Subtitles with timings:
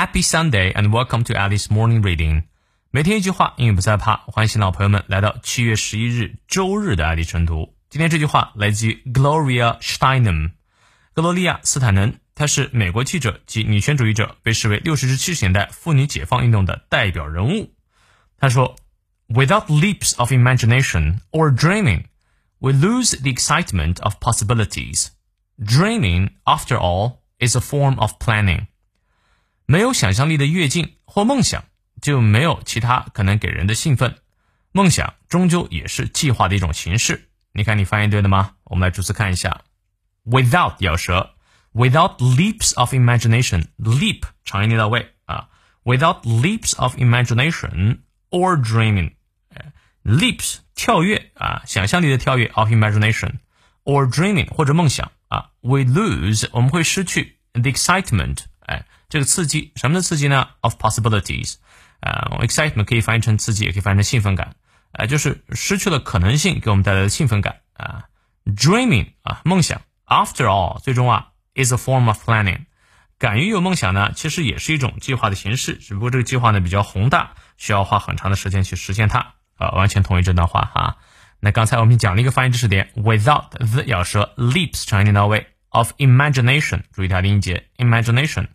[0.00, 2.44] Happy Sunday and welcome to Alice Morning Reading。
[2.90, 4.16] 每天一句话，英语不再怕。
[4.28, 7.74] 欢迎新老朋友们来到七月十一日周日的爱丽晨读。
[7.90, 10.52] 今天这句话来自于 Gloria Steinem，
[11.12, 17.74] 格罗利亚斯坦能，她是美国记者及女权主义者，被视为六十至七十年代妇女解放运动的代表人物。
[18.38, 18.76] 她说：“
[19.28, 22.04] Without leaps of imagination or dreaming,
[22.58, 25.08] we lose the excitement of possibilities.
[25.62, 28.66] Dreaming, after all, is a form of planning.”
[29.65, 31.65] 没有想象力的跃进或梦想，
[32.01, 34.15] 就没有其他可能给人的兴奋。
[34.71, 37.29] 梦想终究也是计划的一种形式。
[37.53, 38.55] 你看，你翻译对了吗？
[38.65, 39.61] 我们来逐词看一下。
[40.25, 41.35] Without 咬舌
[41.73, 45.49] ，Without leaps of imagination，leap 长音念到位啊。
[45.83, 47.99] Without leaps of imagination
[48.31, 53.35] or dreaming，leaps 跳跃啊，想象力的跳跃 of imagination
[53.83, 58.39] or dreaming 或者梦想啊，we lose 我们会失去 the excitement。
[58.59, 61.55] 哎，这个刺激什么的刺激呢？Of possibilities，
[61.99, 64.55] 啊，excitement 可以翻译成刺激，也可以翻译成兴奋感，
[64.91, 68.05] 啊，就是失去了可能性给我们带来的兴奋感啊。
[68.45, 72.65] Dreaming 啊，梦想，After all，最终啊，is a form of planning。
[73.17, 79.33] 敢于有梦想呢，其实也是一种计划的形式，只不过这个计划呢比较宏大，需要花很长的时间去实现它。
[79.57, 80.97] 啊，完全同意这段话哈。
[81.39, 88.47] 那刚才我们讲了一个发音知识点，without the 咬舌，leaps 长音念到位，of imagination，注意它的音节，imagination。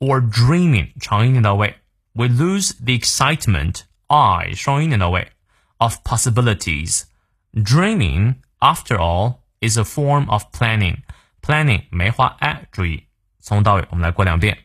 [0.00, 1.76] or dreaming 长音念到位，
[2.12, 5.32] we lose the excitement I 双音念到位
[5.78, 7.04] of possibilities.
[7.52, 10.98] Dreaming, after all, is a form of planning.
[11.42, 13.04] Planning 梅花 a 注意，
[13.40, 14.58] 从到尾我们来过两遍。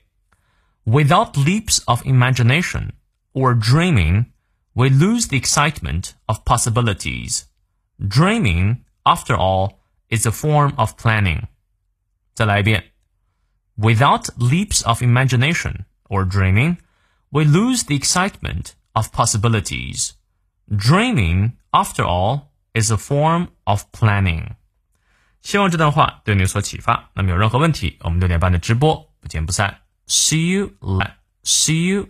[0.86, 2.92] Without leaps of imagination
[3.34, 4.26] or dreaming,
[4.74, 7.44] we lose the excitement of possibilities.
[8.00, 11.44] Dreaming, after all, is a form of planning.
[12.34, 12.92] 再来一遍。
[13.78, 16.78] Without leaps of imagination or dreaming,
[17.32, 20.14] we lose the excitement of possibilities.
[20.68, 24.56] Dreaming, after all, is a form of planning.
[25.42, 27.10] 希望这段话对你有所启发。
[27.16, 29.80] 那么有任何问题，我们六点半的直播不见不散。
[30.08, 30.74] See you,
[31.44, 32.10] see you.